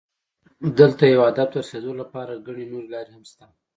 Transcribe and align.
دلته 0.79 1.03
یو 1.05 1.21
هدف 1.29 1.47
ته 1.51 1.57
رسېدو 1.63 1.91
لپاره 2.01 2.43
ګڼې 2.47 2.65
نورې 2.71 2.87
لارې 2.93 3.11
هم 3.15 3.23
شته. 3.31 3.45